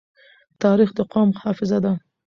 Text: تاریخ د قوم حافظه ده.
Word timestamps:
تاریخ 0.63 0.89
د 0.97 0.99
قوم 1.13 1.29
حافظه 1.41 1.77
ده. 1.85 1.93